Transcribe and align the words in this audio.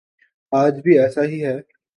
آج 0.51 0.79
بھی 0.83 0.97
ایسا 0.99 1.23
ہی 1.23 1.43
ہے۔ 1.45 1.55